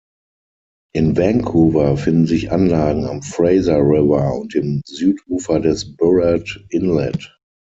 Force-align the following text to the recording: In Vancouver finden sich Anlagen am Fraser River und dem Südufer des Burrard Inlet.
In 0.95 1.13
Vancouver 1.15 1.95
finden 1.95 2.25
sich 2.25 2.51
Anlagen 2.51 3.05
am 3.05 3.21
Fraser 3.21 3.77
River 3.81 4.33
und 4.41 4.55
dem 4.55 4.81
Südufer 4.83 5.59
des 5.59 5.95
Burrard 5.95 6.65
Inlet. 6.69 7.37